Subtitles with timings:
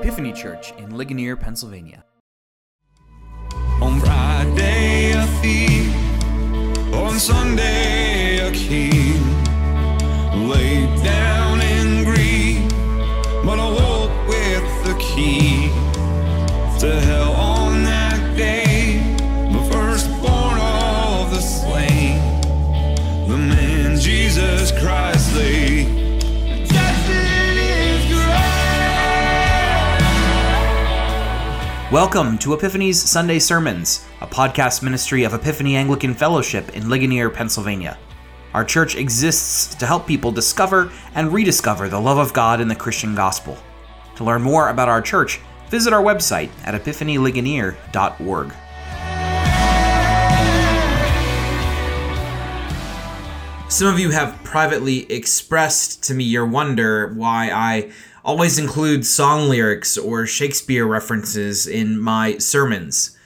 [0.00, 2.02] Epiphany Church in Ligonier, Pennsylvania.
[3.82, 5.94] On Friday, a thief.
[6.94, 9.20] On Sunday, a king.
[10.48, 11.60] Laid down
[31.90, 37.98] Welcome to Epiphany's Sunday Sermons, a podcast ministry of Epiphany Anglican Fellowship in Ligonier, Pennsylvania.
[38.54, 42.76] Our church exists to help people discover and rediscover the love of God in the
[42.76, 43.58] Christian gospel.
[44.14, 48.52] To learn more about our church, visit our website at epiphanyligonier.org.
[53.68, 57.90] Some of you have privately expressed to me your wonder why I
[58.24, 63.16] always include song lyrics or Shakespeare references in my sermons.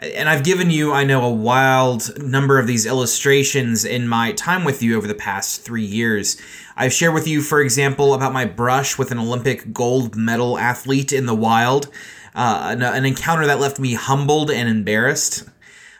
[0.00, 4.64] And I've given you, I know, a wild number of these illustrations in my time
[4.64, 6.36] with you over the past three years.
[6.76, 11.12] I've shared with you, for example, about my brush with an Olympic gold medal athlete
[11.12, 11.88] in the wild,
[12.34, 15.48] uh, an, an encounter that left me humbled and embarrassed.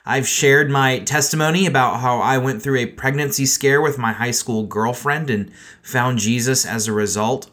[0.05, 4.33] I've shared my testimony about how I went through a pregnancy scare with my high
[4.33, 5.51] school girlfriend and
[5.83, 7.51] found Jesus as a result.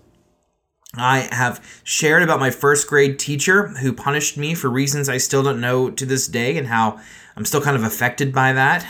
[0.96, 5.42] I have shared about my first grade teacher who punished me for reasons I still
[5.42, 7.00] don't know to this day and how
[7.36, 8.86] I'm still kind of affected by that.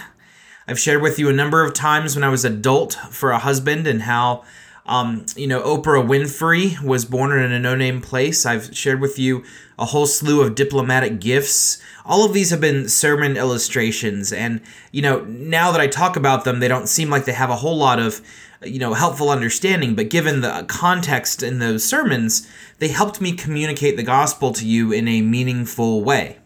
[0.67, 3.85] I've shared with you a number of times when I was adult for a husband
[3.85, 4.43] and how
[4.85, 8.45] um, you know, Oprah Winfrey was born in a no name place.
[8.45, 9.43] I've shared with you
[9.77, 11.81] a whole slew of diplomatic gifts.
[12.03, 14.33] All of these have been sermon illustrations.
[14.33, 14.59] And,
[14.91, 17.57] you know, now that I talk about them, they don't seem like they have a
[17.57, 18.21] whole lot of,
[18.63, 19.95] you know, helpful understanding.
[19.95, 22.47] But given the context in those sermons,
[22.79, 26.37] they helped me communicate the gospel to you in a meaningful way.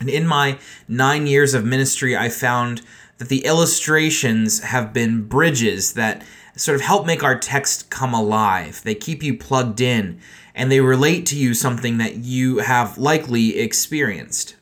[0.00, 2.82] And in my nine years of ministry, I found
[3.18, 6.22] that the illustrations have been bridges that
[6.56, 8.82] sort of help make our text come alive.
[8.82, 10.20] They keep you plugged in
[10.54, 14.56] and they relate to you something that you have likely experienced.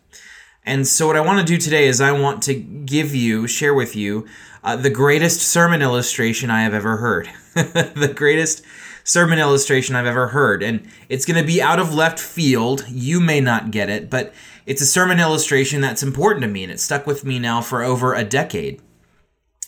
[0.66, 3.74] And so, what I want to do today is I want to give you, share
[3.74, 4.26] with you,
[4.64, 7.30] uh, the greatest sermon illustration I have ever heard.
[7.54, 8.64] the greatest
[9.04, 10.62] sermon illustration I've ever heard.
[10.62, 12.86] And it's going to be out of left field.
[12.88, 14.32] You may not get it, but
[14.64, 17.82] it's a sermon illustration that's important to me, and it stuck with me now for
[17.82, 18.80] over a decade.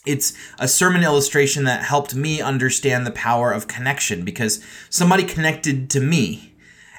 [0.07, 5.91] It's a sermon illustration that helped me understand the power of connection because somebody connected
[5.91, 6.55] to me.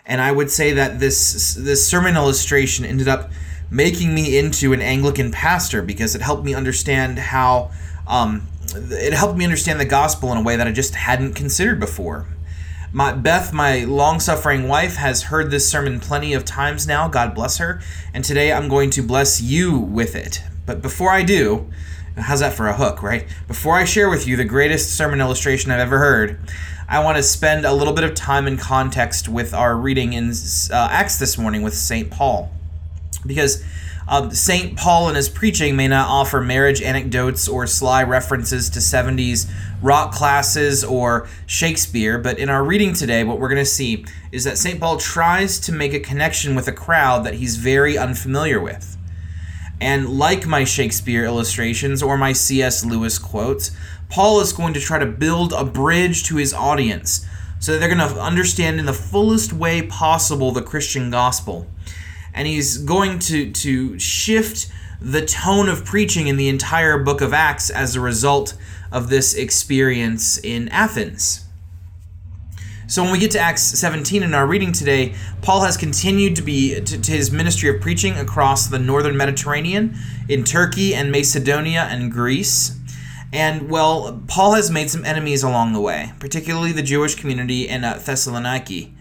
[0.05, 3.31] And I would say that this this sermon illustration ended up
[3.71, 7.71] making me into an Anglican pastor because it helped me understand how
[8.07, 11.79] um, it helped me understand the gospel in a way that I just hadn't considered
[11.79, 12.25] before.
[12.93, 17.07] My Beth, my long-suffering wife, has heard this sermon plenty of times now.
[17.07, 17.81] God bless her.
[18.13, 20.41] And today I'm going to bless you with it.
[20.65, 21.69] But before I do,
[22.15, 23.27] how's that for a hook, right?
[23.47, 26.39] Before I share with you the greatest sermon illustration I've ever heard,
[26.89, 30.31] I want to spend a little bit of time in context with our reading in
[30.71, 32.09] uh, Acts this morning with St.
[32.09, 32.51] Paul.
[33.25, 33.63] Because
[34.09, 34.77] um, St.
[34.77, 39.51] Paul in his preaching may not offer marriage anecdotes or sly references to 70s
[39.81, 44.45] rock classes or Shakespeare, but in our reading today, what we're going to see is
[44.45, 44.79] that St.
[44.79, 48.97] Paul tries to make a connection with a crowd that he's very unfamiliar with.
[49.81, 52.85] And like my Shakespeare illustrations or my C.S.
[52.85, 53.71] Lewis quotes,
[54.09, 57.25] Paul is going to try to build a bridge to his audience
[57.59, 61.67] so that they're going to understand in the fullest way possible the Christian gospel
[62.37, 64.71] and he's going to to shift
[65.01, 68.55] the tone of preaching in the entire book of Acts as a result
[68.91, 71.43] of this experience in Athens.
[72.87, 76.41] So when we get to Acts 17 in our reading today, Paul has continued to
[76.41, 79.97] be to, to, his ministry of preaching across the northern Mediterranean,
[80.29, 82.79] in Turkey and Macedonia and Greece.
[83.33, 87.83] And well, Paul has made some enemies along the way, particularly the Jewish community in
[87.83, 88.93] uh, Thessaloniki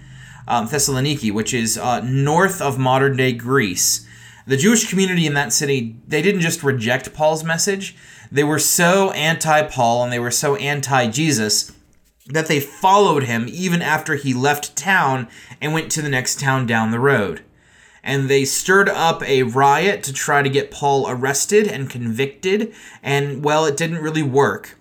[0.46, 4.06] um, Thessaloniki, which is uh, north of modern day Greece.
[4.46, 7.96] The Jewish community in that city, they didn't just reject Paul's message,
[8.30, 11.72] they were so anti Paul and they were so anti Jesus
[12.28, 15.28] that they followed him even after he left town
[15.60, 17.42] and went to the next town down the road.
[18.02, 22.72] And they stirred up a riot to try to get Paul arrested and convicted,
[23.02, 24.78] and well, it didn't really work.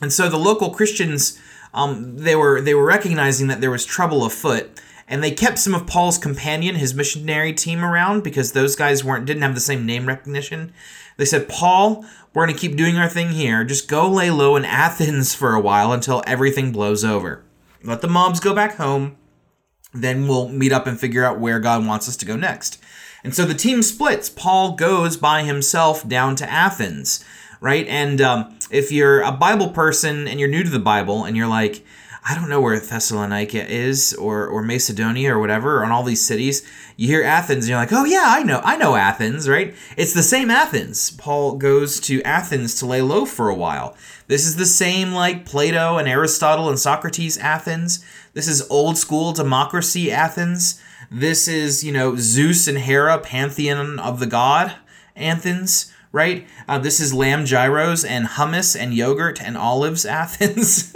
[0.00, 1.38] And so the local Christians,
[1.74, 5.74] um, they were they were recognizing that there was trouble afoot, and they kept some
[5.74, 9.86] of Paul's companion, his missionary team around because those guys weren't didn't have the same
[9.86, 10.72] name recognition.
[11.16, 12.04] They said, "Paul,
[12.34, 13.64] we're going to keep doing our thing here.
[13.64, 17.42] Just go lay low in Athens for a while until everything blows over.
[17.82, 19.16] Let the mobs go back home.
[19.94, 22.78] then we'll meet up and figure out where God wants us to go next.
[23.24, 24.28] And so the team splits.
[24.28, 27.24] Paul goes by himself down to Athens,
[27.60, 27.86] right?
[27.88, 31.46] And um, if you're a Bible person and you're new to the Bible and you're
[31.46, 31.82] like,
[32.28, 36.26] I don't know where Thessalonica is or, or Macedonia or whatever, or in all these
[36.26, 39.76] cities, you hear Athens and you're like, oh yeah, I know, I know Athens, right?
[39.96, 41.12] It's the same Athens.
[41.12, 43.96] Paul goes to Athens to lay low for a while.
[44.26, 48.04] This is the same like Plato and Aristotle and Socrates Athens.
[48.34, 50.82] This is old school democracy Athens.
[51.12, 54.74] This is, you know, Zeus and Hera, pantheon of the god
[55.14, 56.44] Athens, right?
[56.66, 60.92] Uh, this is lamb gyros and hummus and yogurt and olives Athens.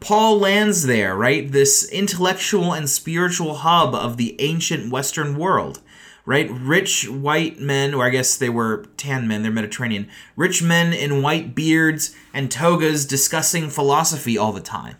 [0.00, 1.50] Paul lands there, right?
[1.50, 5.80] This intellectual and spiritual hub of the ancient Western world
[6.26, 6.50] right?
[6.50, 10.08] Rich white men, or I guess they were tan men, they're Mediterranean.
[10.36, 14.96] Rich men in white beards and togas discussing philosophy all the time.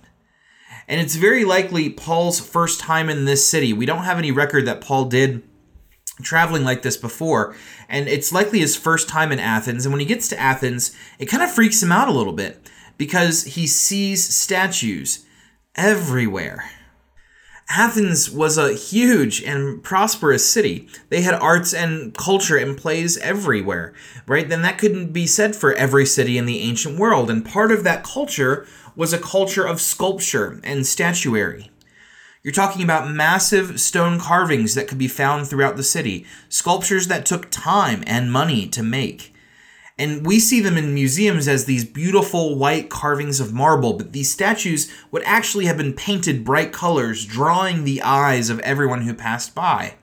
[0.88, 3.72] And it's very likely Paul's first time in this city.
[3.72, 5.44] We don't have any record that Paul did
[6.20, 7.54] traveling like this before,
[7.88, 9.86] and it's likely his first time in Athens.
[9.86, 12.69] And when he gets to Athens, it kind of freaks him out a little bit
[13.00, 15.24] because he sees statues
[15.74, 16.70] everywhere.
[17.70, 20.86] Athens was a huge and prosperous city.
[21.08, 23.94] They had arts and culture and plays everywhere,
[24.26, 24.46] right?
[24.46, 27.30] Then that couldn't be said for every city in the ancient world.
[27.30, 31.70] And part of that culture was a culture of sculpture and statuary.
[32.42, 37.24] You're talking about massive stone carvings that could be found throughout the city, sculptures that
[37.24, 39.32] took time and money to make.
[40.00, 44.32] And we see them in museums as these beautiful white carvings of marble, but these
[44.32, 49.54] statues would actually have been painted bright colors, drawing the eyes of everyone who passed
[49.54, 49.96] by.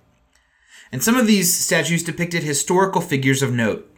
[0.92, 3.92] And some of these statues depicted historical figures of note.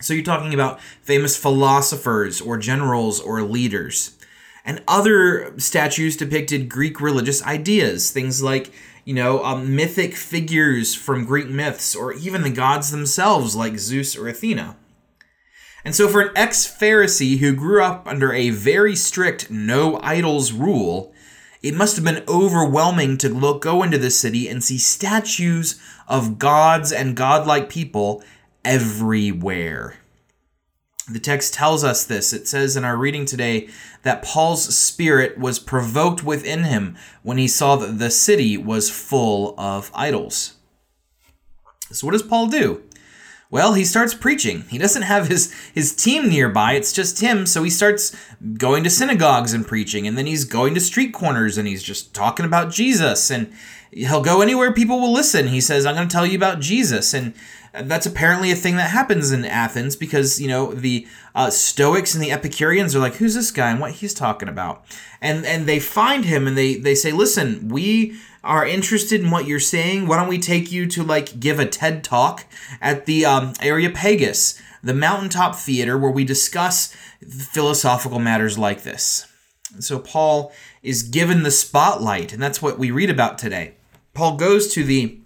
[0.00, 4.16] So you're talking about famous philosophers or generals or leaders.
[4.64, 8.72] And other statues depicted Greek religious ideas, things like,
[9.04, 14.16] you know, um, mythic figures from Greek myths, or even the gods themselves, like Zeus
[14.16, 14.76] or Athena.
[15.84, 20.52] And so, for an ex Pharisee who grew up under a very strict no idols
[20.52, 21.12] rule,
[21.62, 26.38] it must have been overwhelming to look, go into the city and see statues of
[26.38, 28.22] gods and godlike people
[28.64, 29.96] everywhere.
[31.08, 32.32] The text tells us this.
[32.32, 33.68] It says in our reading today
[34.04, 39.54] that Paul's spirit was provoked within him when he saw that the city was full
[39.58, 40.54] of idols.
[41.90, 42.82] So, what does Paul do?
[43.50, 44.62] Well, he starts preaching.
[44.70, 48.16] He doesn't have his, his team nearby, it's just him, so he starts
[48.54, 52.14] going to synagogues and preaching, and then he's going to street corners and he's just
[52.14, 53.28] talking about Jesus.
[53.28, 53.52] And
[53.92, 55.48] he'll go anywhere people will listen.
[55.48, 57.12] He says, I'm going to tell you about Jesus.
[57.12, 57.34] And
[57.72, 62.22] that's apparently a thing that happens in Athens because, you know, the uh, Stoics and
[62.22, 64.84] the Epicureans are like, who's this guy and what he's talking about?
[65.20, 69.46] And, and they find him and they, they say, listen, we are interested in what
[69.46, 72.46] you're saying, why don't we take you to like give a TED talk
[72.80, 76.94] at the um, Areopagus, the mountaintop theater where we discuss
[77.28, 79.26] philosophical matters like this.
[79.78, 80.52] so Paul
[80.82, 83.74] is given the spotlight, and that's what we read about today.
[84.14, 85.20] Paul goes to the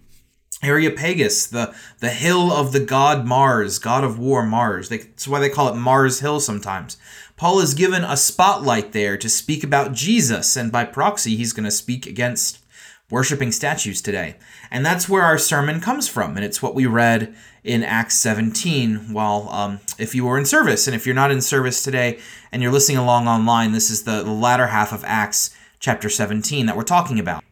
[0.63, 4.89] Areopagus, the, the hill of the god Mars, god of war Mars.
[4.89, 6.97] They, that's why they call it Mars Hill sometimes.
[7.37, 11.65] Paul is given a spotlight there to speak about Jesus, and by proxy, he's going
[11.65, 12.65] to speak against
[13.11, 14.37] worshiping statues today.
[14.71, 16.37] And that's where our sermon comes from.
[16.37, 20.87] And it's what we read in Acts 17 while, um, if you were in service.
[20.87, 22.19] And if you're not in service today
[22.51, 26.67] and you're listening along online, this is the, the latter half of Acts chapter 17
[26.67, 27.45] that we're talking about.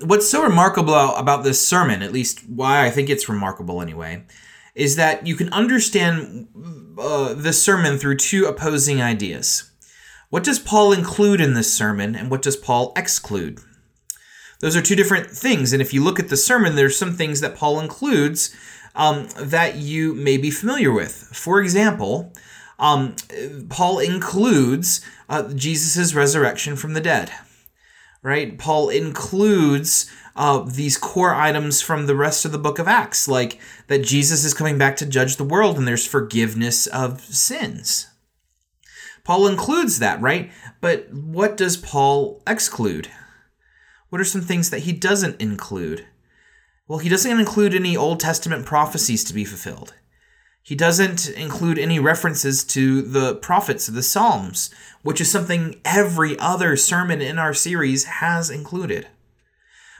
[0.00, 4.24] What's so remarkable about this sermon, at least why I think it's remarkable anyway,
[4.76, 6.46] is that you can understand
[6.98, 9.70] uh, the sermon through two opposing ideas.
[10.28, 13.58] What does Paul include in this sermon, and what does Paul exclude?
[14.60, 15.72] Those are two different things.
[15.72, 18.54] And if you look at the sermon, there's some things that Paul includes
[18.94, 21.12] um, that you may be familiar with.
[21.32, 22.32] For example,
[22.78, 23.16] um,
[23.68, 27.30] Paul includes uh, Jesus' resurrection from the dead.
[28.26, 28.58] Right?
[28.58, 33.60] Paul includes uh, these core items from the rest of the book of Acts, like
[33.86, 38.08] that Jesus is coming back to judge the world and there's forgiveness of sins.
[39.22, 40.50] Paul includes that, right?
[40.80, 43.12] But what does Paul exclude?
[44.08, 46.04] What are some things that he doesn't include?
[46.88, 49.94] Well, he doesn't include any Old Testament prophecies to be fulfilled.
[50.66, 54.68] He doesn't include any references to the prophets of the Psalms,
[55.02, 59.06] which is something every other sermon in our series has included.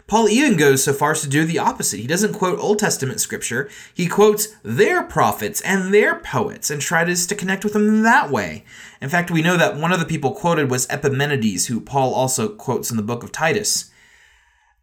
[0.08, 2.00] Paul even goes so far as to do the opposite.
[2.00, 7.28] He doesn't quote Old Testament scripture, he quotes their prophets and their poets and tries
[7.28, 8.64] to connect with them that way.
[9.00, 12.48] In fact, we know that one of the people quoted was Epimenides, who Paul also
[12.48, 13.92] quotes in the book of Titus.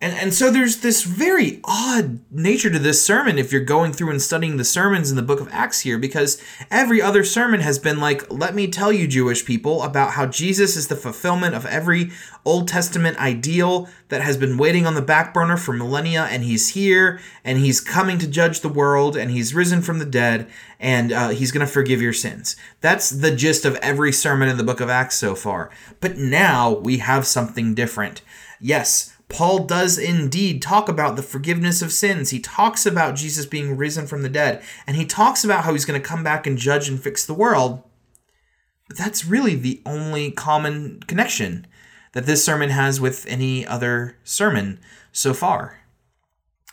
[0.02, 4.10] And, and so there's this very odd nature to this sermon if you're going through
[4.10, 7.80] and studying the sermons in the book of Acts here, because every other sermon has
[7.80, 11.66] been like, let me tell you, Jewish people, about how Jesus is the fulfillment of
[11.66, 12.12] every
[12.44, 16.70] Old Testament ideal that has been waiting on the back burner for millennia, and he's
[16.70, 20.50] here, and he's coming to judge the world, and he's risen from the dead,
[20.82, 22.58] and uh, he's going to forgive your sins.
[22.82, 25.70] That's the gist of every sermon in the book of Acts so far.
[26.02, 28.22] But now we have something different.
[28.60, 32.30] Yes, Paul does indeed talk about the forgiveness of sins.
[32.30, 35.86] He talks about Jesus being risen from the dead, and he talks about how he's
[35.86, 37.82] going to come back and judge and fix the world.
[38.88, 41.66] But that's really the only common connection
[42.12, 44.80] that this sermon has with any other sermon
[45.12, 45.83] so far.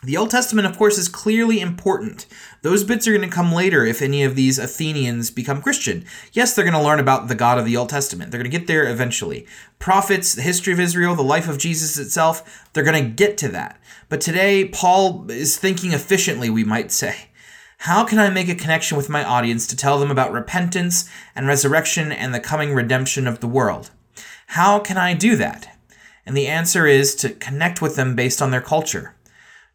[0.03, 2.25] The Old Testament, of course, is clearly important.
[2.63, 6.05] Those bits are going to come later if any of these Athenians become Christian.
[6.33, 8.31] Yes, they're going to learn about the God of the Old Testament.
[8.31, 9.45] They're going to get there eventually.
[9.77, 13.49] Prophets, the history of Israel, the life of Jesus itself, they're going to get to
[13.49, 13.79] that.
[14.09, 17.29] But today, Paul is thinking efficiently, we might say.
[17.77, 21.45] How can I make a connection with my audience to tell them about repentance and
[21.45, 23.91] resurrection and the coming redemption of the world?
[24.47, 25.77] How can I do that?
[26.25, 29.13] And the answer is to connect with them based on their culture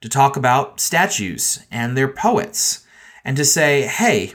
[0.00, 2.86] to talk about statues and their poets,
[3.24, 4.34] and to say, hey,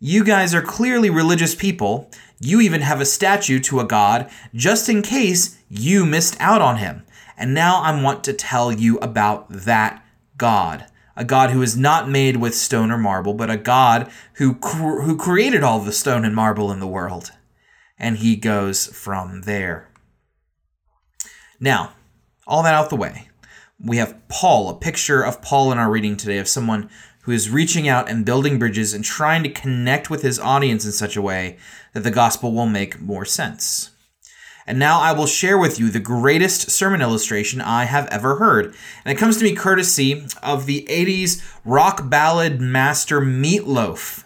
[0.00, 2.10] you guys are clearly religious people.
[2.40, 6.76] You even have a statue to a god just in case you missed out on
[6.76, 7.04] him.
[7.36, 10.04] And now I want to tell you about that
[10.36, 10.86] God.
[11.16, 15.00] A God who is not made with stone or marble, but a God who, cr-
[15.00, 17.32] who created all the stone and marble in the world.
[17.98, 19.90] And he goes from there.
[21.58, 21.92] Now,
[22.46, 23.25] all that out the way,
[23.78, 26.88] we have Paul, a picture of Paul in our reading today of someone
[27.22, 30.92] who is reaching out and building bridges and trying to connect with his audience in
[30.92, 31.58] such a way
[31.92, 33.90] that the gospel will make more sense.
[34.66, 38.74] And now I will share with you the greatest sermon illustration I have ever heard.
[39.04, 44.24] And it comes to me courtesy of the 80s rock ballad master Meat Loaf,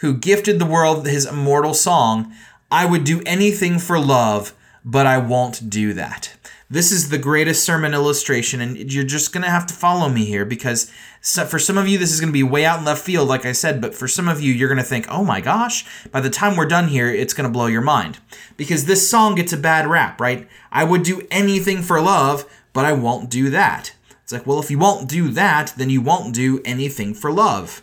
[0.00, 2.34] who gifted the world his immortal song,
[2.70, 6.37] I Would Do Anything for Love, but I Won't Do That.
[6.70, 10.26] This is the greatest sermon illustration, and you're just going to have to follow me
[10.26, 13.02] here because for some of you, this is going to be way out in left
[13.02, 15.40] field, like I said, but for some of you, you're going to think, oh my
[15.40, 18.18] gosh, by the time we're done here, it's going to blow your mind.
[18.58, 20.46] Because this song gets a bad rap, right?
[20.70, 22.44] I would do anything for love,
[22.74, 23.94] but I won't do that.
[24.22, 27.82] It's like, well, if you won't do that, then you won't do anything for love.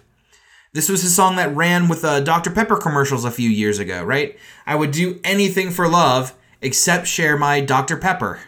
[0.74, 2.52] This was a song that ran with uh, Dr.
[2.52, 4.38] Pepper commercials a few years ago, right?
[4.68, 7.98] I would do anything for love except share my Dr.
[7.98, 8.42] Pepper.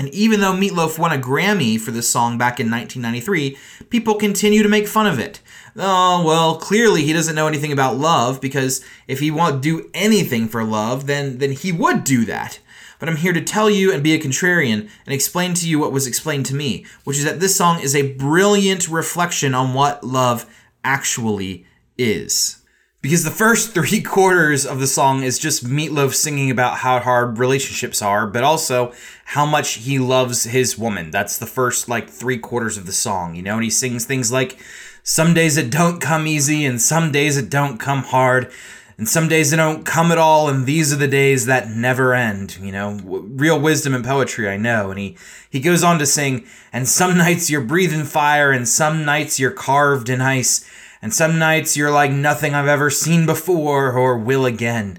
[0.00, 3.58] And even though Meat Loaf won a Grammy for this song back in 1993,
[3.90, 5.42] people continue to make fun of it.
[5.76, 9.90] Oh, well, clearly he doesn't know anything about love because if he want to do
[9.92, 12.60] anything for love, then then he would do that.
[12.98, 15.92] But I'm here to tell you and be a contrarian and explain to you what
[15.92, 20.02] was explained to me, which is that this song is a brilliant reflection on what
[20.02, 20.46] love
[20.82, 21.66] actually
[21.98, 22.59] is.
[23.02, 26.98] Because the first three quarters of the song is just Meat Loaf singing about how
[26.98, 28.92] hard relationships are, but also
[29.24, 31.10] how much he loves his woman.
[31.10, 34.30] That's the first like three quarters of the song, you know, and he sings things
[34.30, 34.58] like,
[35.02, 38.52] Some days it don't come easy, and some days it don't come hard,
[38.98, 42.12] and some days it don't come at all, and these are the days that never
[42.12, 44.90] end, you know, real wisdom and poetry, I know.
[44.90, 45.16] And he,
[45.48, 49.52] he goes on to sing, And some nights you're breathing fire, and some nights you're
[49.52, 50.68] carved in ice
[51.02, 54.98] and some nights you're like nothing I've ever seen before or will again.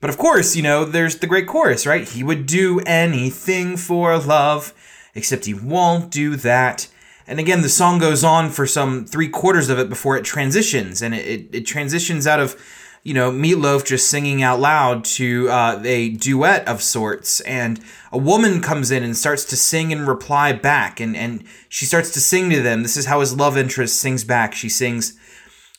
[0.00, 2.08] But of course, you know, there's the great chorus, right?
[2.08, 4.74] He would do anything for love,
[5.14, 6.88] except he won't do that.
[7.26, 11.02] And again, the song goes on for some three quarters of it before it transitions,
[11.02, 12.60] and it, it, it transitions out of
[13.02, 17.80] you know, Meat Loaf just singing out loud to uh, a duet of sorts, and
[18.12, 22.12] a woman comes in and starts to sing and reply back, and, and she starts
[22.12, 22.82] to sing to them.
[22.82, 24.54] This is how his love interest sings back.
[24.54, 25.18] She sings,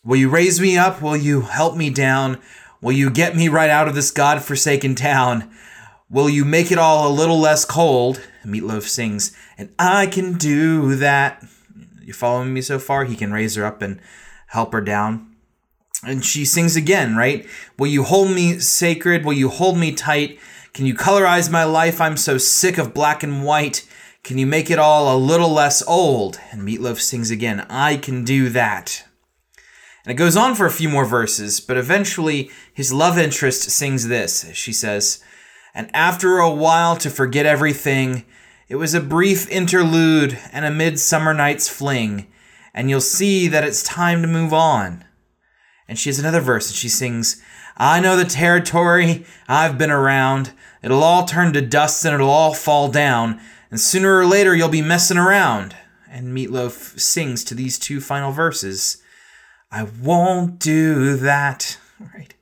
[0.03, 1.01] Will you raise me up?
[1.01, 2.41] Will you help me down?
[2.81, 5.49] Will you get me right out of this God-forsaken town?
[6.09, 8.21] Will you make it all a little less cold?
[8.43, 11.41] Meat Loaf sings, and I can do that.
[12.01, 13.05] You following me so far?
[13.05, 14.01] He can raise her up and
[14.47, 15.32] help her down.
[16.05, 17.47] And she sings again, right?
[17.77, 19.25] Will you hold me sacred?
[19.25, 20.39] Will you hold me tight?
[20.73, 22.01] Can you colorize my life?
[22.01, 23.87] I'm so sick of black and white.
[24.23, 26.39] Can you make it all a little less old?
[26.51, 29.05] And Meat Loaf sings again, I can do that.
[30.05, 34.07] And it goes on for a few more verses, but eventually his love interest sings
[34.07, 34.49] this.
[34.53, 35.23] She says,
[35.73, 38.25] And after a while to forget everything,
[38.67, 42.27] it was a brief interlude and a midsummer night's fling,
[42.73, 45.05] and you'll see that it's time to move on.
[45.87, 47.41] And she has another verse and she sings,
[47.75, 50.53] I know the territory, I've been around.
[50.81, 53.39] It'll all turn to dust and it'll all fall down,
[53.71, 55.75] and sooner or later you'll be messing around.
[56.09, 59.01] And Meat Loaf sings to these two final verses
[59.71, 61.77] I won't do that.
[62.13, 62.33] Right.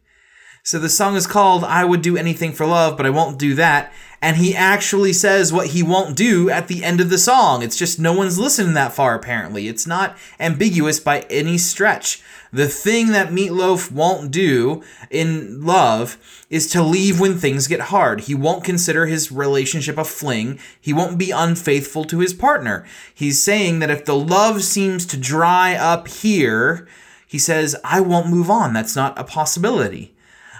[0.63, 3.53] So the song is called I Would Do Anything for Love, but I Won't Do
[3.55, 3.93] That.
[4.21, 7.63] And he actually says what he won't do at the end of the song.
[7.63, 9.67] It's just no one's listening that far, apparently.
[9.67, 12.21] It's not ambiguous by any stretch.
[12.53, 16.17] The thing that Meat Loaf won't do in love
[16.49, 18.21] is to leave when things get hard.
[18.21, 20.59] He won't consider his relationship a fling.
[20.79, 22.85] He won't be unfaithful to his partner.
[23.11, 26.87] He's saying that if the love seems to dry up here,
[27.25, 28.73] he says, I won't move on.
[28.73, 30.13] That's not a possibility.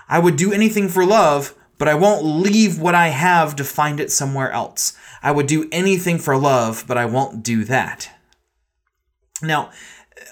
[0.08, 4.00] I would do anything for love, but I won't leave what I have to find
[4.00, 4.94] it somewhere else.
[5.24, 8.08] I would do anything for love, but I won't do that.
[9.42, 9.72] Now,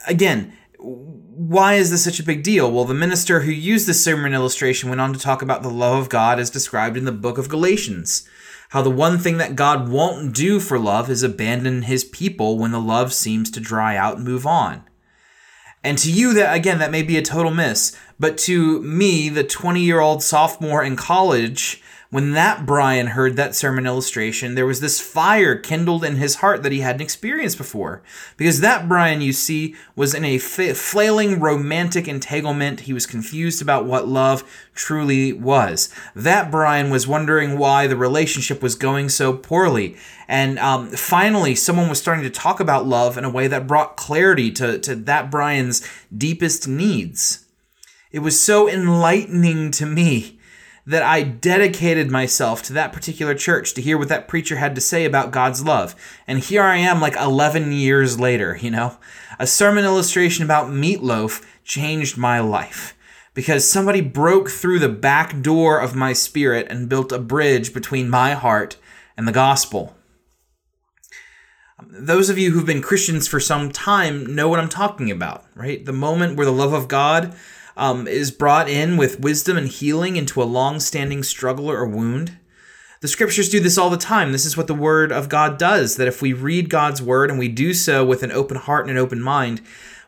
[0.06, 2.72] again, why is this such a big deal?
[2.72, 5.98] Well, the minister who used this sermon illustration went on to talk about the love
[5.98, 8.30] of God as described in the book of Galatians.
[8.70, 12.70] How the one thing that God won't do for love is abandon his people when
[12.70, 14.84] the love seems to dry out and move on.
[15.84, 17.98] And to you, that again, that may be a total miss.
[18.20, 23.54] But to me, the 20 year old sophomore in college, when that Brian heard that
[23.54, 28.02] sermon illustration, there was this fire kindled in his heart that he hadn't experienced before.
[28.36, 32.82] Because that Brian, you see, was in a flailing romantic entanglement.
[32.82, 35.94] He was confused about what love truly was.
[36.16, 39.96] That Brian was wondering why the relationship was going so poorly.
[40.28, 43.98] And um, finally, someone was starting to talk about love in a way that brought
[43.98, 47.46] clarity to, to that Brian's deepest needs.
[48.12, 50.40] It was so enlightening to me
[50.86, 54.82] that I dedicated myself to that particular church to hear what that preacher had to
[54.82, 55.96] say about God's love.
[56.26, 58.98] And here I am, like 11 years later, you know?
[59.38, 62.98] A sermon illustration about meatloaf changed my life
[63.36, 68.10] because somebody broke through the back door of my spirit and built a bridge between
[68.10, 68.78] my heart
[69.16, 69.96] and the gospel.
[71.88, 75.86] Those of you who've been Christians for some time know what I'm talking about, right?
[75.86, 77.36] The moment where the love of God
[77.80, 82.38] um, is brought in with wisdom and healing into a long standing struggle or wound.
[83.02, 84.34] The scriptures do this all the time.
[84.34, 87.40] This is what the word of God does that if we read God's word and
[87.40, 89.62] we do so with an open heart and an open mind,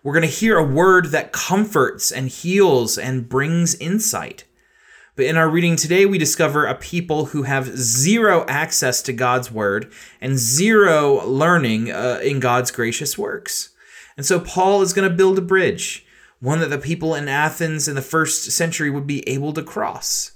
[0.03, 4.43] we're going to hear a word that comforts and heals and brings insight.
[5.15, 9.51] But in our reading today, we discover a people who have zero access to God's
[9.51, 13.69] word and zero learning uh, in God's gracious works.
[14.17, 16.05] And so Paul is going to build a bridge
[16.41, 20.32] one that the people in Athens in the first century would be able to cross.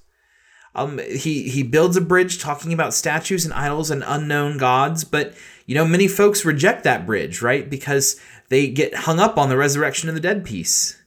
[0.74, 5.34] Um, he he builds a bridge talking about statues and idols and unknown gods, but
[5.65, 7.70] you know many folks reject that bridge, right?
[7.70, 11.02] Because they get hung up on the resurrection of the dead piece.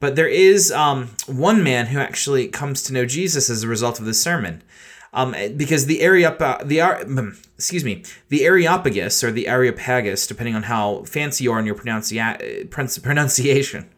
[0.00, 3.98] But there is um, one man who actually comes to know Jesus as a result
[3.98, 4.62] of this sermon
[5.12, 10.64] um, because the Areop- the um, excuse me the Areopagus or the Areopagus, depending on
[10.64, 12.70] how fancy you are in your pronuncia-
[13.02, 13.88] pronunciation,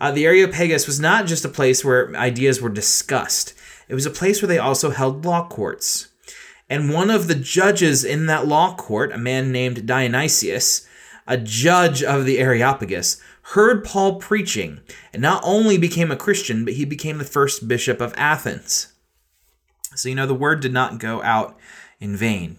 [0.00, 3.54] uh, the Areopagus was not just a place where ideas were discussed;
[3.88, 6.08] it was a place where they also held law courts.
[6.68, 10.86] And one of the judges in that law court, a man named Dionysius,
[11.26, 14.80] a judge of the Areopagus, heard Paul preaching
[15.12, 18.91] and not only became a Christian, but he became the first bishop of Athens.
[19.94, 21.58] So, you know, the word did not go out
[22.00, 22.58] in vain.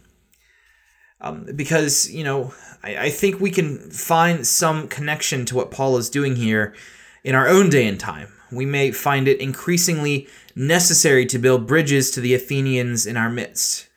[1.21, 5.97] Um, because, you know, I, I think we can find some connection to what Paul
[5.97, 6.75] is doing here
[7.23, 8.27] in our own day and time.
[8.51, 13.87] We may find it increasingly necessary to build bridges to the Athenians in our midst.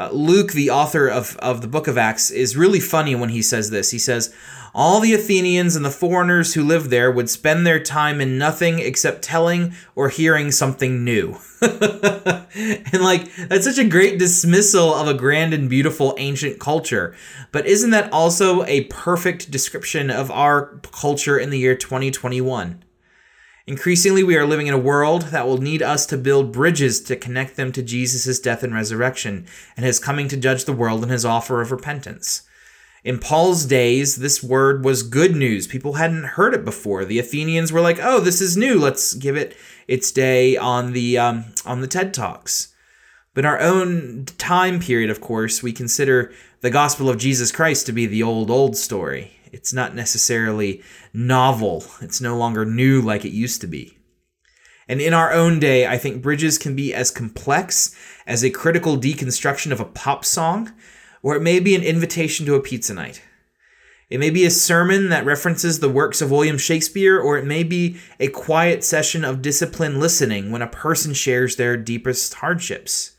[0.00, 3.42] Uh, Luke, the author of, of the book of Acts, is really funny when he
[3.42, 3.90] says this.
[3.90, 4.34] He says,
[4.74, 8.78] All the Athenians and the foreigners who lived there would spend their time in nothing
[8.78, 11.36] except telling or hearing something new.
[11.60, 17.14] and like, that's such a great dismissal of a grand and beautiful ancient culture.
[17.52, 22.82] But isn't that also a perfect description of our culture in the year 2021?
[23.70, 27.14] Increasingly, we are living in a world that will need us to build bridges to
[27.14, 31.12] connect them to Jesus' death and resurrection and his coming to judge the world and
[31.12, 32.42] his offer of repentance.
[33.04, 35.68] In Paul's days, this word was good news.
[35.68, 37.04] People hadn't heard it before.
[37.04, 38.76] The Athenians were like, "Oh, this is new.
[38.76, 39.56] Let's give it
[39.86, 42.74] its day on the um, on the TED Talks."
[43.34, 47.86] But in our own time period, of course, we consider the gospel of Jesus Christ
[47.86, 49.39] to be the old old story.
[49.52, 50.82] It's not necessarily
[51.12, 53.98] novel, it's no longer new like it used to be.
[54.88, 57.94] And in our own day, I think bridges can be as complex
[58.26, 60.72] as a critical deconstruction of a pop song,
[61.22, 63.22] or it may be an invitation to a pizza night.
[64.08, 67.62] It may be a sermon that references the works of William Shakespeare, or it may
[67.62, 73.12] be a quiet session of disciplined listening when a person shares their deepest hardships.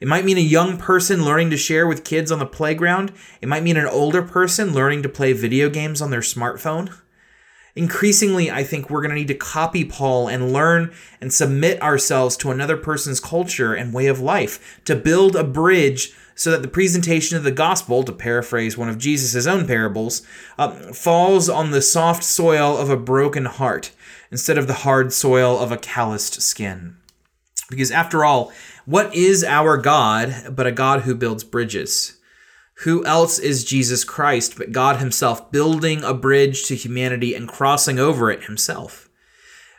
[0.00, 3.12] It might mean a young person learning to share with kids on the playground.
[3.42, 6.92] It might mean an older person learning to play video games on their smartphone.
[7.76, 12.36] Increasingly, I think we're going to need to copy Paul and learn and submit ourselves
[12.38, 16.68] to another person's culture and way of life to build a bridge so that the
[16.68, 20.22] presentation of the gospel, to paraphrase one of Jesus' own parables,
[20.58, 23.92] uh, falls on the soft soil of a broken heart
[24.30, 26.96] instead of the hard soil of a calloused skin.
[27.68, 28.52] Because after all,
[28.90, 32.18] what is our God but a God who builds bridges?
[32.84, 37.98] Who else is Jesus Christ but God Himself building a bridge to humanity and crossing
[37.98, 39.08] over it Himself?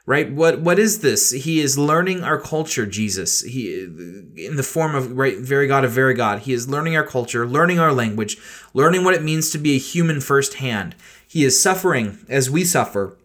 [0.06, 0.32] right?
[0.32, 1.32] What what is this?
[1.32, 3.42] He is learning our culture jesus.
[3.42, 7.06] He in the form of right very god of very god he is learning our
[7.06, 8.38] culture learning our language
[8.74, 10.96] learning what it means to be a human firsthand.
[11.28, 13.18] He is suffering as we suffer.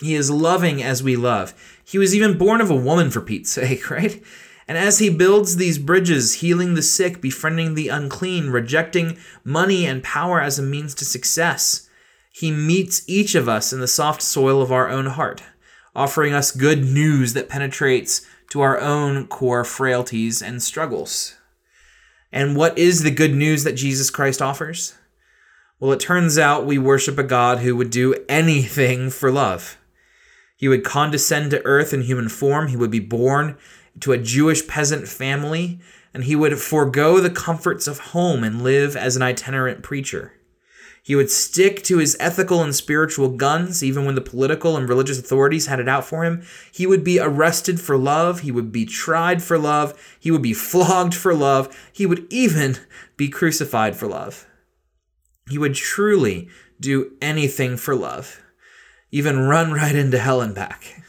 [0.00, 1.54] He is loving as we love.
[1.84, 4.22] He was even born of a woman for pete's sake right
[4.68, 10.04] and as he builds these bridges, healing the sick, befriending the unclean, rejecting money and
[10.04, 11.88] power as a means to success,
[12.30, 15.42] he meets each of us in the soft soil of our own heart
[15.98, 21.36] offering us good news that penetrates to our own core frailties and struggles.
[22.30, 24.94] And what is the good news that Jesus Christ offers?
[25.80, 29.76] Well, it turns out we worship a God who would do anything for love.
[30.56, 33.56] He would condescend to earth in human form, he would be born
[34.00, 35.80] to a Jewish peasant family,
[36.14, 40.32] and he would forego the comforts of home and live as an itinerant preacher.
[41.02, 45.18] He would stick to his ethical and spiritual guns, even when the political and religious
[45.18, 46.42] authorities had it out for him.
[46.70, 48.40] He would be arrested for love.
[48.40, 49.98] He would be tried for love.
[50.20, 51.74] He would be flogged for love.
[51.92, 52.76] He would even
[53.16, 54.46] be crucified for love.
[55.48, 58.42] He would truly do anything for love,
[59.10, 61.02] even run right into hell and back.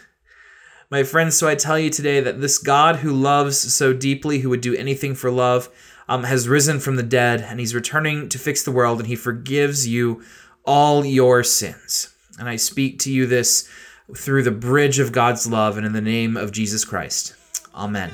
[0.91, 4.49] My friends, so I tell you today that this God who loves so deeply, who
[4.49, 5.69] would do anything for love,
[6.07, 9.15] um, has risen from the dead and he's returning to fix the world and he
[9.15, 10.23] forgives you
[10.65, 12.15] all your sins.
[12.39, 13.69] And I speak to you this
[14.17, 17.35] through the bridge of God's love and in the name of Jesus Christ.
[17.75, 18.09] Amen.